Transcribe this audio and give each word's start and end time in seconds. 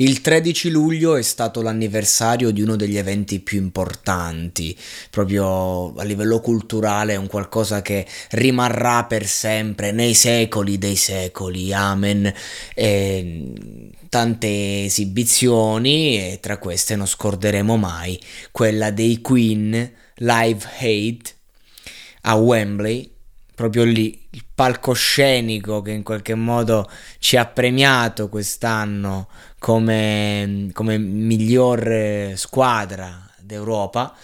Il 0.00 0.20
13 0.20 0.70
luglio 0.70 1.16
è 1.16 1.22
stato 1.22 1.60
l'anniversario 1.60 2.52
di 2.52 2.62
uno 2.62 2.76
degli 2.76 2.96
eventi 2.96 3.40
più 3.40 3.58
importanti, 3.58 4.76
proprio 5.10 5.92
a 5.96 6.04
livello 6.04 6.38
culturale, 6.38 7.14
è 7.14 7.16
un 7.16 7.26
qualcosa 7.26 7.82
che 7.82 8.06
rimarrà 8.30 9.06
per 9.06 9.26
sempre 9.26 9.90
nei 9.90 10.14
secoli 10.14 10.78
dei 10.78 10.94
secoli. 10.94 11.72
Amen. 11.72 12.32
E 12.74 13.52
tante 14.08 14.84
esibizioni 14.84 16.32
e 16.32 16.38
tra 16.40 16.58
queste 16.58 16.94
non 16.94 17.06
scorderemo 17.06 17.76
mai 17.76 18.20
quella 18.52 18.92
dei 18.92 19.20
Queen 19.20 19.92
Live 20.18 20.64
Hate 20.78 21.34
a 22.22 22.36
Wembley, 22.36 23.10
proprio 23.58 23.82
lì 23.82 24.28
il 24.30 24.44
palcoscenico 24.54 25.82
che 25.82 25.90
in 25.90 26.04
qualche 26.04 26.36
modo 26.36 26.88
ci 27.18 27.36
ha 27.36 27.44
premiato 27.44 28.28
quest'anno 28.28 29.26
come, 29.58 30.70
come 30.72 30.96
miglior 30.96 32.34
squadra 32.36 33.28
d'Europa 33.40 34.14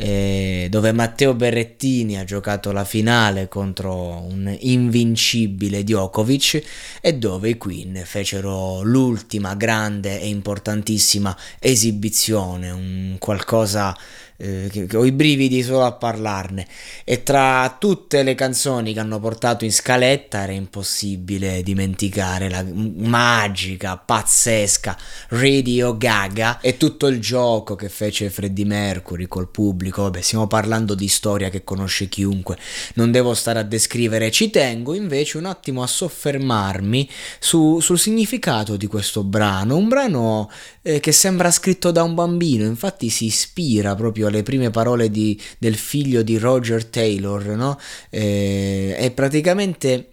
eh, 0.00 0.68
dove 0.70 0.92
Matteo 0.92 1.34
Berrettini 1.34 2.18
ha 2.18 2.24
giocato 2.24 2.72
la 2.72 2.84
finale 2.84 3.48
contro 3.48 4.24
un 4.26 4.56
invincibile 4.60 5.84
Djokovic 5.84 6.62
e 7.02 7.14
dove 7.14 7.50
i 7.50 7.58
Queen 7.58 8.00
fecero 8.06 8.80
l'ultima 8.80 9.54
grande 9.54 10.18
e 10.18 10.28
importantissima 10.28 11.36
esibizione, 11.58 12.70
un 12.70 13.16
qualcosa 13.18 13.94
eh, 14.40 14.70
che, 14.70 14.96
ho 14.96 15.04
i 15.04 15.12
brividi 15.12 15.62
solo 15.62 15.84
a 15.84 15.92
parlarne. 15.92 16.66
E 17.04 17.22
tra 17.22 17.76
tutte 17.78 18.22
le 18.22 18.34
canzoni 18.34 18.94
che 18.94 19.00
hanno 19.00 19.20
portato 19.20 19.64
in 19.64 19.72
scaletta 19.72 20.42
era 20.42 20.52
impossibile 20.52 21.62
dimenticare 21.62 22.48
la 22.48 22.64
magica, 22.64 23.98
pazzesca 23.98 24.96
Radio 25.28 25.96
Gaga 25.96 26.60
e 26.60 26.78
tutto 26.78 27.06
il 27.06 27.20
gioco 27.20 27.76
che 27.76 27.90
fece 27.90 28.30
Freddie 28.30 28.64
Mercury 28.64 29.26
col 29.26 29.50
pubblico, 29.50 29.89
vabbè 29.90 30.20
stiamo 30.20 30.46
parlando 30.46 30.94
di 30.94 31.08
storia 31.08 31.48
che 31.50 31.64
conosce 31.64 32.08
chiunque, 32.08 32.58
non 32.94 33.10
devo 33.10 33.34
stare 33.34 33.58
a 33.58 33.62
descrivere, 33.62 34.30
ci 34.30 34.50
tengo 34.50 34.94
invece 34.94 35.38
un 35.38 35.46
attimo 35.46 35.82
a 35.82 35.86
soffermarmi 35.86 37.08
su, 37.38 37.80
sul 37.80 37.98
significato 37.98 38.76
di 38.76 38.86
questo 38.86 39.24
brano, 39.24 39.76
un 39.76 39.88
brano 39.88 40.50
eh, 40.82 41.00
che 41.00 41.12
sembra 41.12 41.50
scritto 41.50 41.90
da 41.90 42.02
un 42.02 42.14
bambino, 42.14 42.64
infatti 42.64 43.08
si 43.08 43.26
ispira 43.26 43.94
proprio 43.94 44.28
le 44.28 44.42
prime 44.42 44.70
parole 44.70 45.10
di, 45.10 45.40
del 45.58 45.76
figlio 45.76 46.22
di 46.22 46.38
Roger 46.38 46.84
Taylor, 46.84 47.44
no? 47.46 47.78
Eh, 48.08 48.94
è 48.96 49.10
praticamente 49.10 50.10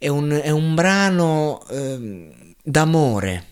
è 0.00 0.08
un, 0.08 0.30
è 0.30 0.48
un 0.48 0.74
brano 0.74 1.60
eh, 1.68 2.54
d'amore, 2.62 3.44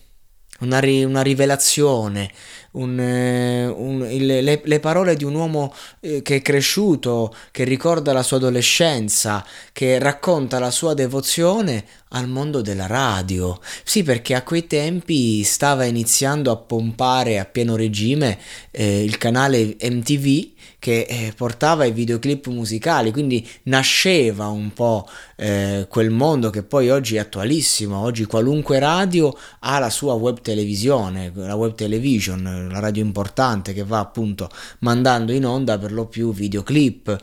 una, 0.61 0.79
ri, 0.79 1.03
una 1.03 1.21
rivelazione, 1.21 2.31
un, 2.79 2.99
eh, 2.99 3.67
un, 3.67 3.99
le, 3.99 4.61
le, 4.63 4.79
parole 4.79 5.15
di 5.15 5.23
un 5.23 5.35
uomo 5.35 5.73
eh, 5.99 6.21
che 6.21 6.37
è 6.37 6.41
cresciuto, 6.41 7.33
che 7.51 7.63
ricorda 7.63 8.13
la 8.13 8.23
sua 8.23 8.37
adolescenza, 8.37 9.45
che 9.73 9.99
racconta 9.99 10.59
la 10.59 10.71
sua 10.71 10.93
devozione 10.93 11.83
al 12.09 12.27
mondo 12.27 12.61
della 12.61 12.87
radio. 12.87 13.59
Sì, 13.83 14.03
perché 14.03 14.33
a 14.33 14.43
quei 14.43 14.65
tempi 14.67 15.43
stava 15.43 15.83
iniziando 15.85 16.51
a 16.51 16.57
pompare 16.57 17.39
a 17.39 17.45
pieno 17.45 17.75
regime 17.75 18.39
eh, 18.71 19.03
il 19.03 19.17
canale 19.17 19.75
MTV 19.81 20.57
che 20.79 21.01
eh, 21.01 21.33
portava 21.35 21.83
i 21.83 21.91
videoclip 21.91 22.47
musicali, 22.47 23.11
quindi 23.11 23.47
nasceva 23.63 24.47
un 24.47 24.71
po' 24.73 25.07
eh, 25.35 25.85
quel 25.89 26.09
mondo 26.09 26.49
che 26.49 26.63
poi 26.63 26.89
oggi 26.89 27.17
è 27.17 27.19
attualissimo, 27.19 27.97
oggi 27.97 28.23
qualunque 28.23 28.79
radio 28.79 29.35
ha 29.59 29.77
la 29.77 29.89
sua 29.89 30.13
web 30.13 30.39
televisione, 30.39 31.31
la 31.35 31.55
web 31.55 31.75
television, 31.75 32.68
la 32.71 32.79
radio 32.79 33.03
importante 33.03 33.73
che 33.73 33.83
va 33.83 33.99
appunto 33.99 34.49
mandando 34.79 35.31
in 35.31 35.45
onda 35.45 35.77
per 35.77 35.91
lo 35.91 36.07
più 36.07 36.33
videoclip 36.33 37.17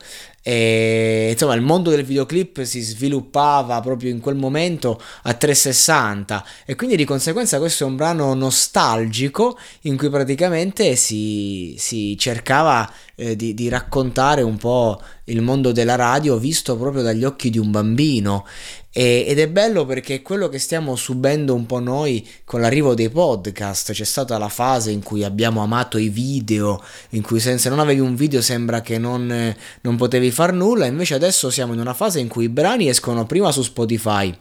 e 0.49 1.31
insomma 1.33 1.55
il 1.55 1.61
mondo 1.61 1.89
del 1.89 2.05
videoclip 2.05 2.61
si 2.63 2.79
sviluppava 2.79 3.81
proprio 3.81 4.11
in 4.11 4.21
quel 4.21 4.37
momento 4.37 4.97
a 5.23 5.33
360 5.33 6.45
e 6.65 6.75
quindi 6.75 6.95
di 6.95 7.03
conseguenza 7.03 7.59
questo 7.59 7.83
è 7.83 7.87
un 7.87 7.97
brano 7.97 8.33
nostalgico 8.33 9.59
in 9.81 9.97
cui 9.97 10.09
praticamente 10.09 10.95
si, 10.95 11.75
si 11.77 12.15
cercava 12.17 12.89
eh, 13.15 13.35
di, 13.35 13.53
di, 13.55 13.67
raccontare 13.67 14.43
un 14.43 14.57
po' 14.57 15.01
il 15.25 15.41
mondo 15.41 15.71
della 15.71 15.95
radio 15.95 16.37
visto 16.37 16.77
proprio 16.77 17.01
dagli 17.01 17.23
occhi 17.23 17.49
di 17.49 17.57
un 17.57 17.71
bambino. 17.71 18.45
E, 18.91 19.25
ed 19.27 19.39
è 19.39 19.47
bello 19.47 19.85
perché 19.85 20.15
è 20.15 20.21
quello 20.21 20.49
che 20.49 20.59
stiamo 20.59 20.95
subendo 20.95 21.53
un 21.53 21.65
po' 21.65 21.79
noi 21.79 22.27
con 22.45 22.61
l'arrivo 22.61 22.93
dei 22.93 23.09
podcast. 23.09 23.91
C'è 23.91 24.03
stata 24.03 24.37
la 24.37 24.49
fase 24.49 24.91
in 24.91 25.01
cui 25.01 25.23
abbiamo 25.23 25.61
amato 25.61 25.97
i 25.97 26.09
video 26.09 26.81
in 27.09 27.23
cui 27.23 27.39
se, 27.39 27.57
non 27.69 27.79
avevi 27.79 27.99
un 27.99 28.15
video 28.15 28.41
sembra 28.41 28.81
che 28.81 28.99
non, 28.99 29.55
non 29.81 29.95
potevi 29.97 30.29
far 30.37 30.53
nulla 30.53 30.85
invece 30.85 31.15
adesso 31.15 31.49
siamo 31.49 31.73
in 31.73 31.79
una 31.79 31.95
fase 31.95 32.19
in 32.19 32.27
cui 32.27 32.43
i 32.43 32.49
brani 32.49 32.89
escono 32.89 33.25
prima 33.25 33.51
su 33.51 33.63
Spotify 33.63 34.31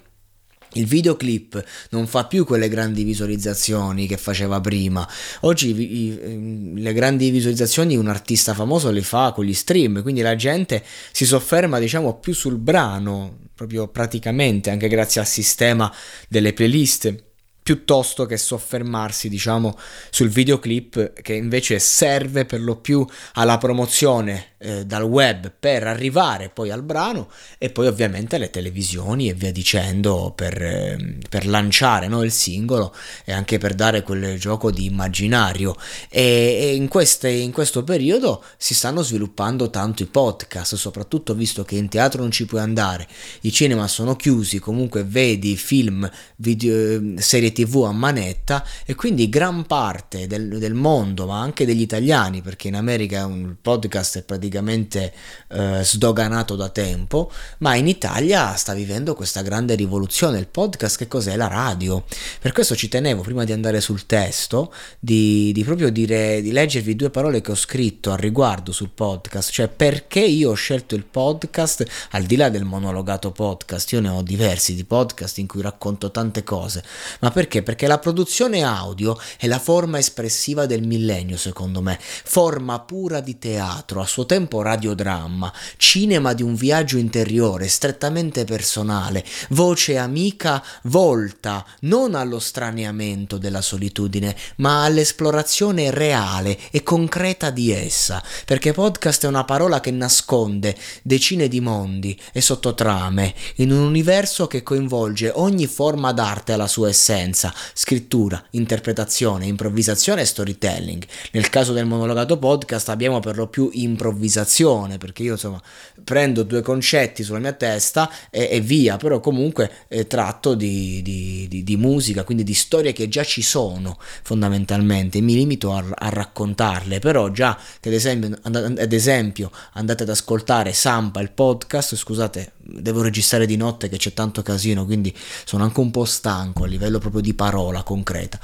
il 0.75 0.85
videoclip 0.85 1.65
non 1.89 2.07
fa 2.07 2.27
più 2.27 2.45
quelle 2.45 2.69
grandi 2.69 3.03
visualizzazioni 3.03 4.07
che 4.07 4.19
faceva 4.19 4.61
prima. 4.61 5.09
Oggi 5.41 5.75
i, 5.75 5.81
i, 5.81 6.83
le 6.83 6.93
grandi 6.93 7.31
visualizzazioni 7.31 7.97
un 7.97 8.09
artista 8.09 8.53
famoso 8.53 8.91
le 8.91 9.01
fa 9.01 9.33
con 9.33 9.47
gli 9.47 9.55
stream, 9.55 10.03
quindi 10.03 10.21
la 10.21 10.37
gente 10.37 10.85
si 11.13 11.25
sofferma 11.25 11.79
diciamo 11.79 12.19
più 12.19 12.35
sul 12.35 12.59
brano, 12.59 13.39
proprio 13.55 13.89
praticamente, 13.89 14.69
anche 14.69 14.89
grazie 14.89 15.23
al 15.23 15.27
sistema 15.27 15.91
delle 16.29 16.53
playlist 16.53 17.25
piuttosto 17.67 18.27
che 18.27 18.37
soffermarsi, 18.37 19.29
diciamo, 19.29 19.77
sul 20.11 20.29
videoclip 20.29 21.21
che 21.21 21.33
invece 21.33 21.81
serve 21.81 22.45
per 22.45 22.61
lo 22.61 22.77
più 22.77 23.05
alla 23.33 23.59
promozione 23.59 24.51
eh, 24.59 24.87
dal 24.87 25.03
web 25.03 25.53
per 25.59 25.85
arrivare 25.85 26.49
poi 26.49 26.71
al 26.71 26.85
brano 26.85 27.29
e 27.59 27.71
poi 27.71 27.89
ovviamente 27.89 28.37
alle 28.37 28.51
televisioni 28.51 29.29
e 29.29 29.35
via 29.35 29.51
dicendo 29.51 30.33
per, 30.33 30.63
eh, 30.63 31.19
per 31.29 31.45
lanciare 31.49 32.07
no, 32.07 32.23
il 32.23 32.31
singolo 32.31 32.95
e 33.25 33.33
anche 33.33 33.59
per 33.59 33.75
dare 33.75 34.03
quel 34.03 34.39
gioco 34.39 34.71
di 34.71 34.85
immaginario. 34.85 35.75
E, 36.09 36.23
e 36.23 36.75
in, 36.77 36.87
queste, 36.87 37.31
in 37.31 37.51
questo 37.51 37.83
periodo 37.83 38.45
si 38.57 38.75
stanno 38.75 39.03
sviluppando 39.03 39.71
tanto 39.71 40.05
i 40.05 40.07
podcast 40.07 40.77
soprattutto 40.77 41.35
visto 41.35 41.65
che 41.65 41.75
in 41.75 41.89
teatro 41.89 42.21
non 42.21 42.31
ci 42.31 42.47
puoi 42.47 42.61
andare 42.61 43.09
i 43.41 43.51
cinema 43.51 43.89
sono 43.89 44.15
chiusi 44.15 44.61
comunque 44.61 45.03
vedi 45.03 45.57
film 45.57 46.09
video, 46.37 47.19
serie 47.19 47.53
tv 47.57 47.85
a 47.85 47.93
manetta 47.93 48.63
e 48.85 48.95
quindi 48.95 49.31
gran 49.31 49.65
parte 49.65 50.27
del, 50.27 50.59
del 50.59 50.75
mondo 50.75 51.25
ma 51.25 51.41
anche 51.41 51.65
degli 51.65 51.81
italiani 51.81 52.43
perché 52.43 52.69
in 52.69 52.75
America 52.75 53.25
un 53.25 53.57
podcast 53.63 54.19
è 54.19 54.23
praticamente 54.23 55.13
eh, 55.49 55.81
sdoganato 55.83 56.55
da 56.55 56.69
tempo, 56.69 57.31
ma 57.59 57.75
in 57.77 57.87
Italia 57.87 58.55
sta 58.57 58.75
vivendo 58.75 59.15
questa 59.15 59.41
grande 59.41 59.75
rivoluzione. 59.75 60.39
Il 60.39 60.49
podcast 60.49 60.99
che 60.99 61.09
cos'è? 61.09 61.37
La 61.37 61.49
radio. 61.49 62.05
Per 62.41 62.53
questo 62.53 62.77
ci 62.77 62.89
tenevo, 62.89 63.23
prima 63.23 63.45
di 63.45 63.53
andare 63.53 63.81
sul 63.81 64.05
testo, 64.05 64.73
di, 64.99 65.53
di 65.53 65.65
proprio 65.65 65.91
dire, 65.91 66.43
di 66.43 66.53
leggervi 66.53 66.95
due 66.95 67.11
parole 67.11 67.41
che 67.41 67.53
ho 67.53 67.57
scritto 67.57 68.13
al 68.13 68.19
riguardo 68.19 68.73
sul 68.73 68.91
podcast, 68.91 69.51
cioè 69.51 69.69
perché 69.69 70.21
io 70.21 70.51
ho 70.51 70.55
scelto 70.55 70.95
il 70.95 71.05
podcast, 71.05 71.85
al 72.11 72.25
di 72.25 72.37
là 72.37 72.51
del 72.51 72.65
monologato 72.65 73.33
podcast, 73.33 73.93
io 73.93 74.01
ne 74.01 74.09
ho 74.09 74.23
diversi 74.23 74.75
di 74.75 74.85
podcast 74.85 75.39
in 75.39 75.47
cui 75.47 75.63
racconto 75.63 76.11
tante 76.11 76.45
cose, 76.45 76.83
ma 77.21 77.31
perché 77.31 77.46
Perché? 77.47 77.63
Perché 77.63 77.87
la 77.87 78.01
produzione 78.01 78.65
audio 78.65 79.17
è 79.39 79.47
la 79.47 79.61
forma 79.61 79.99
espressiva 79.99 80.67
del 80.67 80.85
millennio, 80.85 81.37
secondo 81.37 81.81
me, 81.81 81.97
forma 82.01 82.81
pura 82.81 83.21
di 83.21 83.39
teatro, 83.39 84.01
a 84.01 84.05
suo 84.05 84.27
tempo 84.27 84.63
radiodramma, 84.63 85.53
cinema 85.77 86.33
di 86.33 86.43
un 86.43 86.57
viaggio 86.57 86.99
interiore 86.99 87.69
strettamente 87.69 88.43
personale, 88.43 89.25
voce 89.51 89.97
amica 89.97 90.61
volta 90.85 91.65
non 91.83 92.17
allo 92.17 92.41
straniamento 92.41 93.39
della 93.39 93.63
solitudine, 93.63 94.35
ma 94.57 94.83
all'esplorazione 94.83 95.93
reale 95.93 96.59
e 96.73 96.83
concreta 96.83 97.51
di 97.51 97.71
essa, 97.71 98.21
perché 98.45 98.73
podcast 98.73 99.25
è 99.25 99.29
una 99.29 99.45
parola 99.45 99.79
che 99.79 99.93
nasconde 99.93 100.75
decine 101.03 101.47
di 101.47 101.61
mondi 101.61 102.19
e 102.33 102.41
sottotrame 102.41 103.33
in 103.57 103.71
un 103.71 103.79
universo 103.79 104.49
che 104.49 104.65
coinvolge 104.65 105.31
ogni 105.33 105.69
forma 105.69 106.13
d'arte 106.13 106.53
alla 106.53 106.67
sua 106.67 106.89
essenza, 106.89 107.35
scrittura, 107.73 108.43
interpretazione, 108.51 109.47
improvvisazione 109.47 110.23
e 110.23 110.25
storytelling. 110.25 111.05
Nel 111.33 111.51
caso 111.51 111.73
del 111.73 111.87
monologato 111.87 112.39
podcast 112.39 112.89
abbiamo 112.89 113.21
per 113.21 113.37
lo 113.37 113.49
più 113.49 113.69
improvvisazione, 113.73 114.99
perché 114.99 115.23
io 115.23 115.33
insomma 115.33 115.61
prendo 116.03 116.43
due 116.43 116.63
concetti 116.63 117.23
sulla 117.23 117.39
mia 117.39 117.53
testa 117.53 118.11
e, 118.31 118.49
e 118.51 118.61
via, 118.61 118.97
però 118.97 119.21
comunque 119.21 119.71
eh, 119.89 120.07
tratto 120.07 120.55
di, 120.55 121.03
di, 121.03 121.47
di, 121.49 121.63
di, 121.63 121.77
musica, 121.77 122.25
quindi 122.25 122.45
di 122.45 122.55
storie 122.55 122.93
che 122.93 123.09
già 123.09 123.25
ci 123.25 123.43
sono 123.43 123.99
fondamentalmente, 124.23 125.21
mi 125.21 125.35
limito 125.35 125.75
a, 125.75 125.85
a 125.95 126.09
raccontarle, 126.09 126.99
però 126.99 127.31
già 127.31 127.59
che 127.81 127.89
ad 127.89 127.95
esempio, 127.95 128.39
ad 128.43 128.93
esempio 128.93 129.51
andate 129.73 130.05
ad 130.05 130.09
ascoltare 130.09 130.73
Sampa 130.73 131.21
il 131.21 131.31
podcast, 131.31 131.97
scusate, 131.97 132.53
devo 132.59 133.03
registrare 133.03 133.47
di 133.47 133.57
notte 133.57 133.89
che 133.89 133.97
c'è 133.97 134.13
tanto 134.13 134.43
casino, 134.43 134.85
quindi 134.85 135.15
sono 135.45 135.65
anche 135.65 135.81
un 135.81 135.91
po' 135.91 136.05
stanco 136.05 136.65
a 136.65 136.67
livello 136.67 136.99
proprio 136.99 137.21
di 137.27 137.35
parola 137.35 137.83
concreta. 137.83 138.39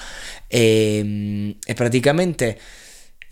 E, 0.48 1.56
e 1.64 1.74
praticamente 1.74 2.58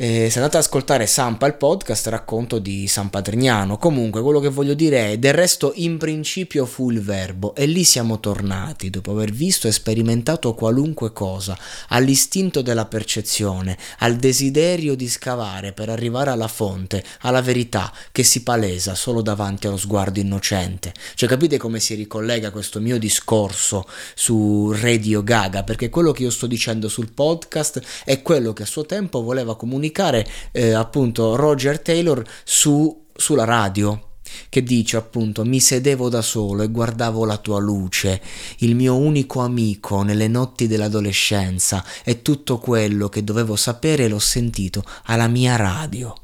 eh, 0.03 0.31
se 0.31 0.39
andate 0.39 0.57
ad 0.57 0.63
ascoltare 0.63 1.07
Sampa 1.07 1.47
il 1.47 1.57
podcast 1.57 2.07
racconto 2.07 2.59
di 2.59 2.89
San 2.89 3.11
Patrignano. 3.11 3.77
Comunque 3.77 4.23
quello 4.23 4.41
che 4.41 4.49
voglio 4.49 4.73
dire 4.73 5.13
è 5.13 5.19
del 5.19 5.35
resto 5.35 5.73
in 5.75 5.99
principio 5.99 6.65
fu 6.65 6.91
il 6.91 7.03
verbo 7.03 7.55
e 7.55 7.67
lì 7.67 7.85
siamo 7.85 8.19
tornati 8.19 8.89
dopo 8.89 9.11
aver 9.11 9.31
visto 9.31 9.69
e 9.69 9.73
sperimentato 9.73 10.55
qualunque 10.55 11.13
cosa, 11.13 11.55
all'istinto 11.89 12.63
della 12.63 12.87
percezione, 12.87 13.77
al 13.99 14.17
desiderio 14.17 14.95
di 14.95 15.07
scavare 15.07 15.75
per 15.75 15.91
arrivare 15.91 16.31
alla 16.31 16.49
fonte, 16.49 17.05
alla 17.21 17.43
verità 17.43 17.93
che 18.11 18.23
si 18.23 18.43
palesa 18.43 18.95
solo 18.95 19.21
davanti 19.21 19.67
allo 19.67 19.77
sguardo 19.77 20.19
innocente. 20.19 20.95
Cioè 21.15 21.29
capite 21.29 21.59
come 21.59 21.79
si 21.79 21.93
ricollega 21.93 22.51
questo 22.51 22.81
mio 22.81 22.99
discorso 22.99 23.87
su 24.15 24.73
Radio 24.81 25.23
Gaga? 25.23 25.63
Perché 25.63 25.91
quello 25.91 26.13
che 26.13 26.23
io 26.23 26.31
sto 26.31 26.47
dicendo 26.47 26.89
sul 26.89 27.13
podcast 27.13 27.83
è 28.07 28.23
quello 28.23 28.55
che 28.55 28.63
a 28.63 28.67
suo 28.67 28.87
tempo 28.87 29.23
voleva 29.23 29.57
comunicare 29.57 29.89
comunicare 29.91 30.27
eh, 30.53 30.73
appunto 30.73 31.37
Roger 31.37 31.81
Taylor 31.81 32.25
su, 32.45 33.07
sulla 33.15 33.45
radio 33.45 34.09
che 34.49 34.63
dice 34.63 34.97
appunto 34.97 35.45
mi 35.45 35.59
sedevo 35.59 36.09
da 36.09 36.23
solo 36.23 36.63
e 36.63 36.69
guardavo 36.69 37.25
la 37.25 37.37
tua 37.37 37.59
luce, 37.59 38.21
il 38.59 38.77
mio 38.77 38.97
unico 38.97 39.41
amico 39.41 40.03
nelle 40.03 40.29
notti 40.29 40.69
dell'adolescenza 40.69 41.85
e 42.05 42.23
tutto 42.23 42.59
quello 42.59 43.09
che 43.09 43.25
dovevo 43.25 43.57
sapere 43.57 44.07
l'ho 44.09 44.21
sentito 44.21 44.85
alla 45.05 45.27
mia 45.27 45.57
radio. 45.57 46.15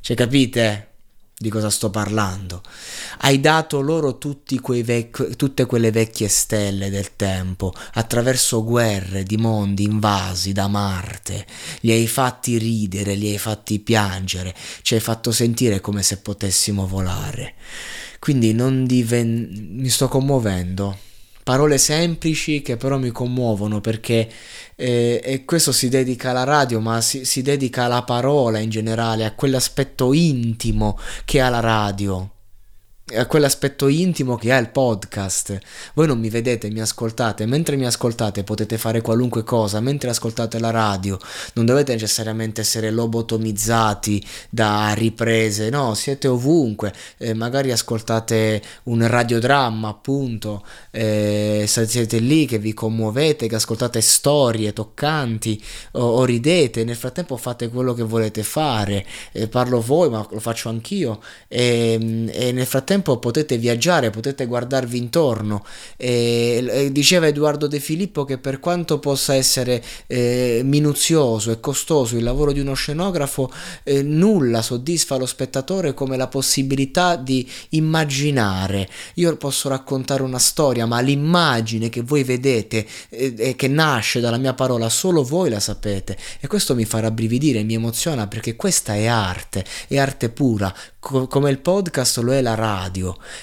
Cioè 0.00 0.14
capite? 0.14 0.93
Di 1.36 1.48
cosa 1.48 1.68
sto 1.70 1.90
parlando. 1.90 2.62
Hai 3.18 3.40
dato 3.40 3.80
loro 3.80 4.18
vec- 4.82 5.36
tutte 5.36 5.66
quelle 5.66 5.90
vecchie 5.90 6.28
stelle 6.28 6.90
del 6.90 7.16
tempo, 7.16 7.72
attraverso 7.94 8.64
guerre 8.64 9.24
di 9.24 9.36
mondi 9.36 9.84
invasi 9.84 10.52
da 10.52 10.68
Marte. 10.68 11.46
Li 11.80 11.92
hai 11.92 12.06
fatti 12.06 12.58
ridere, 12.58 13.14
li 13.14 13.30
hai 13.30 13.38
fatti 13.38 13.80
piangere, 13.80 14.54
ci 14.82 14.94
hai 14.94 15.00
fatto 15.00 15.32
sentire 15.32 15.80
come 15.80 16.02
se 16.02 16.18
potessimo 16.18 16.86
volare. 16.86 17.54
Quindi 18.18 18.52
non 18.54 18.86
diven- 18.86 19.76
mi 19.76 19.88
sto 19.88 20.08
commuovendo 20.08 20.98
parole 21.44 21.78
semplici 21.78 22.62
che 22.62 22.76
però 22.76 22.98
mi 22.98 23.10
commuovono 23.10 23.80
perché 23.80 24.28
eh, 24.74 25.20
e 25.22 25.44
questo 25.44 25.70
si 25.70 25.88
dedica 25.88 26.30
alla 26.30 26.44
radio 26.44 26.80
ma 26.80 27.00
si, 27.00 27.24
si 27.24 27.42
dedica 27.42 27.84
alla 27.84 28.02
parola 28.02 28.58
in 28.58 28.70
generale 28.70 29.24
a 29.24 29.34
quell'aspetto 29.34 30.12
intimo 30.12 30.98
che 31.24 31.40
ha 31.40 31.50
la 31.50 31.60
radio 31.60 32.33
a 33.12 33.26
quell'aspetto 33.26 33.86
intimo 33.86 34.36
che 34.36 34.50
ha 34.50 34.56
il 34.56 34.70
podcast. 34.70 35.58
Voi 35.92 36.06
non 36.06 36.18
mi 36.18 36.30
vedete, 36.30 36.70
mi 36.70 36.80
ascoltate, 36.80 37.44
mentre 37.44 37.76
mi 37.76 37.84
ascoltate 37.84 38.44
potete 38.44 38.78
fare 38.78 39.02
qualunque 39.02 39.44
cosa, 39.44 39.80
mentre 39.80 40.08
ascoltate 40.08 40.58
la 40.58 40.70
radio 40.70 41.18
non 41.52 41.66
dovete 41.66 41.92
necessariamente 41.92 42.62
essere 42.62 42.90
lobotomizzati 42.90 44.24
da 44.48 44.94
riprese, 44.94 45.68
no, 45.68 45.92
siete 45.92 46.28
ovunque, 46.28 46.94
eh, 47.18 47.34
magari 47.34 47.72
ascoltate 47.72 48.62
un 48.84 49.06
radiodramma 49.06 49.88
appunto, 49.88 50.64
eh, 50.90 51.66
siete 51.68 52.18
lì 52.20 52.46
che 52.46 52.58
vi 52.58 52.72
commuovete, 52.72 53.48
che 53.48 53.54
ascoltate 53.56 54.00
storie 54.00 54.72
toccanti 54.72 55.62
o, 55.92 56.00
o 56.00 56.24
ridete, 56.24 56.84
nel 56.84 56.96
frattempo 56.96 57.36
fate 57.36 57.68
quello 57.68 57.92
che 57.92 58.02
volete 58.02 58.42
fare, 58.42 59.04
eh, 59.32 59.46
parlo 59.46 59.82
voi 59.82 60.08
ma 60.08 60.26
lo 60.30 60.40
faccio 60.40 60.70
anch'io. 60.70 61.20
E, 61.48 61.98
ehm, 62.00 62.30
e 62.32 62.52
nel 62.52 62.66
frattempo 62.66 62.92
tempo 62.94 63.18
potete 63.18 63.58
viaggiare, 63.58 64.10
potete 64.10 64.46
guardarvi 64.46 64.96
intorno. 64.96 65.64
E, 65.96 66.90
diceva 66.92 67.26
Edoardo 67.26 67.66
De 67.66 67.80
Filippo 67.80 68.24
che 68.24 68.38
per 68.38 68.60
quanto 68.60 69.00
possa 69.00 69.34
essere 69.34 69.82
eh, 70.06 70.60
minuzioso 70.64 71.50
e 71.50 71.58
costoso 71.58 72.16
il 72.16 72.22
lavoro 72.22 72.52
di 72.52 72.60
uno 72.60 72.74
scenografo, 72.74 73.50
eh, 73.82 74.02
nulla 74.02 74.62
soddisfa 74.62 75.16
lo 75.16 75.26
spettatore 75.26 75.92
come 75.92 76.16
la 76.16 76.28
possibilità 76.28 77.16
di 77.16 77.48
immaginare. 77.70 78.88
Io 79.14 79.36
posso 79.36 79.68
raccontare 79.68 80.22
una 80.22 80.38
storia, 80.38 80.86
ma 80.86 81.00
l'immagine 81.00 81.88
che 81.88 82.02
voi 82.02 82.22
vedete 82.22 82.86
e 83.08 83.34
eh, 83.36 83.56
che 83.56 83.66
nasce 83.66 84.20
dalla 84.20 84.38
mia 84.38 84.54
parola, 84.54 84.88
solo 84.88 85.24
voi 85.24 85.50
la 85.50 85.60
sapete. 85.60 86.16
E 86.38 86.46
questo 86.46 86.76
mi 86.76 86.84
fa 86.84 87.00
rabbrividire, 87.00 87.64
mi 87.64 87.74
emoziona 87.74 88.28
perché 88.28 88.54
questa 88.54 88.94
è 88.94 89.06
arte, 89.06 89.64
è 89.88 89.98
arte 89.98 90.28
pura, 90.28 90.72
co- 91.00 91.26
come 91.26 91.50
il 91.50 91.58
podcast 91.58 92.18
lo 92.18 92.32
è 92.32 92.40
la 92.40 92.54
radio 92.54 92.83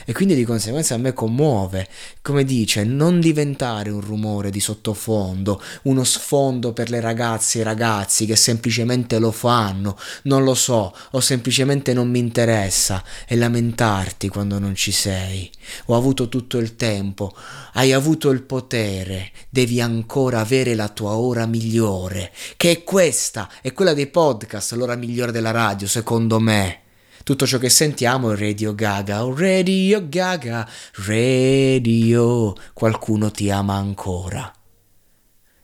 e 0.06 0.14
quindi 0.14 0.36
di 0.36 0.44
conseguenza 0.44 0.96
a 0.96 0.98
me 0.98 1.14
commuove, 1.14 1.88
come 2.22 2.44
dice, 2.44 2.84
non 2.84 3.20
diventare 3.20 3.90
un 3.90 4.02
rumore 4.02 4.50
di 4.50 4.60
sottofondo, 4.60 5.62
uno 5.84 6.04
sfondo 6.04 6.74
per 6.74 6.90
le 6.90 7.00
ragazze 7.00 7.58
e 7.58 7.62
i 7.62 7.64
ragazzi 7.64 8.26
che 8.26 8.36
semplicemente 8.36 9.20
lo 9.20 9.32
fanno, 9.32 9.98
non 10.24 10.44
lo 10.44 10.54
so, 10.54 10.94
o 11.12 11.20
semplicemente 11.20 11.94
non 11.94 12.10
mi 12.10 12.20
interessa 12.20 13.04
e 13.28 13.36
lamentarti 13.36 14.28
quando 14.28 14.60
non 14.60 14.76
ci 14.76 14.92
sei. 14.92 15.50
Ho 15.86 15.96
avuto 15.96 16.30
tutto 16.30 16.58
il 16.58 16.76
tempo, 16.76 17.34
hai 17.74 17.94
avuto 17.94 18.30
il 18.30 18.44
potere, 18.44 19.32
devi 19.50 19.82
ancora 19.82 20.40
avere 20.40 20.76
la 20.76 20.90
tua 20.90 21.12
ora 21.12 21.46
migliore, 21.46 22.32
che 22.58 22.72
è 22.72 22.84
questa, 22.84 23.50
è 23.62 23.74
quella 23.74 23.94
dei 23.94 24.08
podcast, 24.08 24.74
l'ora 24.74 24.96
migliore 24.96 25.32
della 25.32 25.52
radio, 25.52 25.88
secondo 25.88 26.40
me. 26.40 26.81
Tutto 27.24 27.46
ciò 27.46 27.60
che 27.60 27.70
sentiamo 27.70 28.32
è 28.32 28.36
Radio 28.36 28.74
Gaga, 28.74 29.24
oh 29.24 29.38
Radio 29.38 30.10
Gaga, 30.10 30.68
Radio, 31.06 32.56
qualcuno 32.74 33.30
ti 33.30 33.52
ama 33.52 33.76
ancora. 33.76 34.52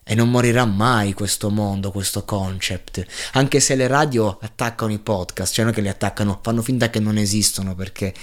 E 0.04 0.14
non 0.14 0.30
morirà 0.30 0.66
mai 0.66 1.14
questo 1.14 1.50
mondo, 1.50 1.92
questo 1.92 2.24
concept. 2.26 3.04
Anche 3.34 3.60
se 3.60 3.76
le 3.76 3.88
radio 3.88 4.38
attaccano 4.40 4.94
i 4.94 5.00
podcast, 5.00 5.52
cioè 5.54 5.66
non 5.66 5.74
che 5.74 5.82
li 5.82 5.90
attaccano, 5.90 6.40
fanno 6.44 6.62
finta 6.62 6.92
che 6.92 7.00
non 7.00 7.18
esistono 7.18 7.74
perché 7.74 8.14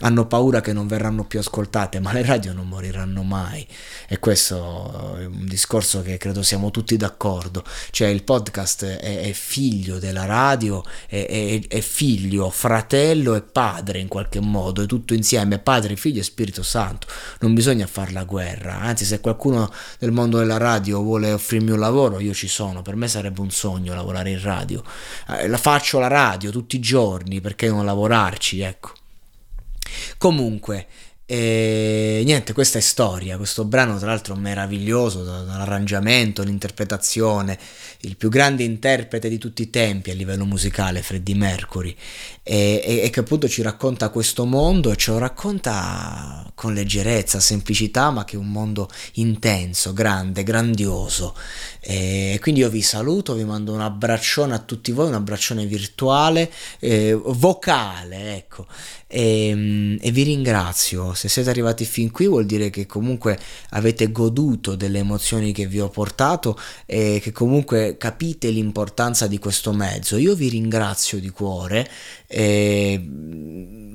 hanno 0.00 0.26
paura 0.26 0.60
che 0.60 0.74
non 0.74 0.86
verranno 0.86 1.24
più 1.24 1.38
ascoltate, 1.38 2.00
ma 2.00 2.12
le 2.12 2.22
radio 2.22 2.52
non 2.52 2.68
moriranno 2.68 3.22
mai. 3.22 3.66
E 4.06 4.18
questo 4.18 5.16
è 5.18 5.24
un 5.24 5.46
discorso 5.46 6.02
che 6.02 6.18
credo 6.18 6.42
siamo 6.42 6.70
tutti 6.70 6.98
d'accordo. 6.98 7.64
Cioè 7.90 8.08
il 8.08 8.22
podcast 8.22 8.84
è, 8.84 9.20
è 9.22 9.32
figlio 9.32 9.98
della 9.98 10.26
radio, 10.26 10.84
è, 11.08 11.26
è, 11.26 11.60
è, 11.66 11.80
figlio, 11.80 12.50
fratello 12.50 13.34
e 13.36 13.40
padre 13.40 13.98
in 13.98 14.08
qualche 14.08 14.40
modo, 14.40 14.82
è 14.82 14.86
tutto 14.86 15.14
insieme, 15.14 15.58
padre, 15.58 15.96
figlio 15.96 16.20
e 16.20 16.24
Spirito 16.24 16.62
Santo. 16.62 17.06
Non 17.40 17.54
bisogna 17.54 17.86
fare 17.86 18.12
la 18.12 18.24
guerra, 18.24 18.80
anzi 18.80 19.06
se 19.06 19.20
qualcuno 19.20 19.72
del 19.98 20.12
mondo 20.12 20.36
della 20.38 20.58
radio 20.58 21.00
vuole 21.00 21.32
offrirmi 21.32 21.70
un 21.70 21.78
lavoro, 21.78 22.20
io 22.20 22.34
ci 22.34 22.48
sono, 22.48 22.82
per 22.82 22.96
me 22.96 23.08
sarebbe 23.08 23.40
un 23.40 23.50
sogno 23.50 23.94
lavorare 23.94 24.30
in 24.30 24.42
radio. 24.42 24.82
Eh, 25.28 25.48
la 25.48 25.58
faccio 25.58 25.98
la 25.98 26.08
radio 26.08 26.50
tutti 26.50 26.76
i 26.76 26.80
giorni, 26.80 27.40
perché 27.40 27.68
non 27.68 27.86
lavorarci, 27.86 28.60
ecco. 28.60 28.92
Comunque, 30.18 30.86
E 31.28 32.22
niente, 32.24 32.52
questa 32.52 32.78
è 32.78 32.80
storia. 32.80 33.36
Questo 33.36 33.64
brano, 33.64 33.98
tra 33.98 34.06
l'altro, 34.06 34.36
meraviglioso 34.36 35.24
dall'arrangiamento, 35.24 36.44
l'interpretazione. 36.44 37.58
Il 38.02 38.16
più 38.16 38.28
grande 38.28 38.62
interprete 38.62 39.28
di 39.28 39.36
tutti 39.36 39.62
i 39.62 39.70
tempi 39.70 40.10
a 40.10 40.14
livello 40.14 40.44
musicale, 40.44 41.02
Freddie 41.02 41.34
Mercury. 41.34 41.96
E, 42.44 42.80
e, 42.84 43.00
e 43.02 43.10
che 43.10 43.20
appunto 43.20 43.48
ci 43.48 43.62
racconta 43.62 44.10
questo 44.10 44.44
mondo 44.44 44.92
e 44.92 44.96
ce 44.96 45.10
lo 45.10 45.18
racconta 45.18 46.45
con 46.56 46.72
leggerezza, 46.72 47.38
semplicità, 47.38 48.10
ma 48.10 48.24
che 48.24 48.36
è 48.36 48.38
un 48.38 48.50
mondo 48.50 48.88
intenso, 49.14 49.92
grande, 49.92 50.42
grandioso. 50.42 51.34
E 51.80 52.38
quindi 52.40 52.62
io 52.62 52.70
vi 52.70 52.80
saluto, 52.80 53.34
vi 53.34 53.44
mando 53.44 53.74
un 53.74 53.82
abbraccione 53.82 54.54
a 54.54 54.58
tutti 54.58 54.90
voi, 54.90 55.08
un 55.08 55.14
abbraccione 55.14 55.66
virtuale, 55.66 56.50
eh, 56.78 57.12
vocale, 57.12 58.36
ecco. 58.36 58.66
E, 59.08 59.98
e 60.00 60.10
vi 60.10 60.22
ringrazio 60.24 61.14
se 61.14 61.28
siete 61.28 61.48
arrivati 61.48 61.84
fin 61.84 62.10
qui 62.10 62.26
vuol 62.26 62.44
dire 62.44 62.70
che 62.70 62.86
comunque 62.86 63.38
avete 63.70 64.10
goduto 64.10 64.74
delle 64.74 64.98
emozioni 64.98 65.52
che 65.52 65.68
vi 65.68 65.78
ho 65.78 65.88
portato 65.88 66.58
e 66.86 67.20
che 67.22 67.30
comunque 67.30 67.96
capite 67.98 68.48
l'importanza 68.48 69.26
di 69.26 69.38
questo 69.38 69.72
mezzo. 69.72 70.16
Io 70.16 70.34
vi 70.34 70.48
ringrazio 70.48 71.20
di 71.20 71.28
cuore. 71.30 71.88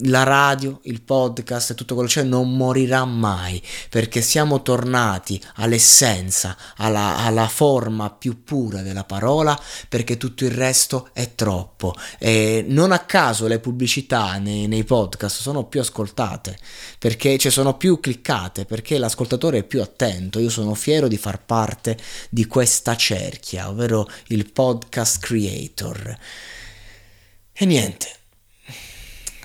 la 0.03 0.23
radio, 0.23 0.79
il 0.83 1.01
podcast 1.01 1.73
tutto 1.73 1.93
quello 1.95 2.07
che 2.09 2.21
c'è 2.21 2.23
non 2.23 2.50
morirà 2.55 3.05
mai 3.05 3.61
perché 3.89 4.21
siamo 4.21 4.61
tornati 4.61 5.41
all'essenza, 5.55 6.57
alla, 6.77 7.17
alla 7.17 7.47
forma 7.47 8.09
più 8.09 8.43
pura 8.43 8.81
della 8.81 9.03
parola 9.03 9.59
perché 9.89 10.17
tutto 10.17 10.45
il 10.45 10.51
resto 10.51 11.09
è 11.13 11.35
troppo. 11.35 11.95
E 12.19 12.63
non 12.67 12.91
a 12.91 12.99
caso 12.99 13.47
le 13.47 13.59
pubblicità 13.59 14.37
nei, 14.37 14.67
nei 14.67 14.83
podcast 14.83 15.39
sono 15.41 15.65
più 15.65 15.79
ascoltate 15.79 16.57
perché 16.97 17.37
ci 17.37 17.49
sono 17.49 17.77
più 17.77 17.99
cliccate, 17.99 18.65
perché 18.65 18.97
l'ascoltatore 18.97 19.59
è 19.59 19.63
più 19.63 19.81
attento. 19.81 20.39
Io 20.39 20.49
sono 20.49 20.73
fiero 20.75 21.07
di 21.07 21.17
far 21.17 21.43
parte 21.43 21.97
di 22.29 22.45
questa 22.45 22.95
cerchia, 22.95 23.69
ovvero 23.69 24.09
il 24.27 24.51
podcast 24.51 25.19
creator. 25.19 26.17
E 27.53 27.65
niente. 27.65 28.20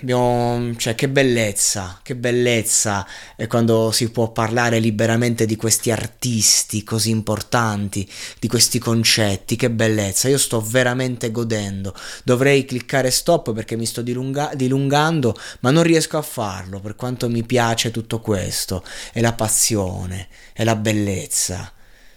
Abbiamo, 0.01 0.75
cioè, 0.77 0.95
che 0.95 1.09
bellezza, 1.09 2.01
che 2.03 2.17
bellezza 2.17 3.07
è 3.35 3.47
quando 3.47 3.91
si 3.93 4.11
può 4.11 4.31
parlare 4.31 4.79
liberamente 4.79 5.47
di 5.47 5.57
questi 5.57 5.91
artisti 5.91 6.85
così 6.85 7.09
importanti, 7.11 8.07
di 8.39 8.47
questi 8.47 8.79
concetti, 8.79 9.57
che 9.57 9.71
bellezza. 9.71 10.29
Io 10.29 10.37
sto 10.37 10.61
veramente 10.61 11.31
godendo. 11.31 11.95
Dovrei 12.25 12.67
cliccare 12.67 13.11
stop 13.11 13.55
perché 13.55 13.77
mi 13.77 13.87
sto 13.87 14.03
dilunga- 14.03 14.53
dilungando, 14.55 15.35
ma 15.61 15.71
non 15.71 15.83
riesco 15.83 16.19
a 16.19 16.23
farlo 16.23 16.79
per 16.81 16.95
quanto 16.95 17.31
mi 17.31 17.45
piace 17.45 17.91
tutto 17.91 18.21
questo. 18.21 18.85
È 19.13 19.21
la 19.21 19.33
passione, 19.33 20.29
è 20.53 20.63
la 20.63 20.77
bellezza, 20.77 21.73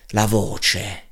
la 0.09 0.25
voce 0.25 1.08